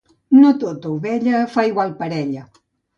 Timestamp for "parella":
2.05-2.53